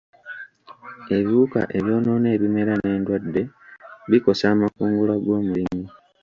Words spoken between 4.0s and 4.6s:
bikosa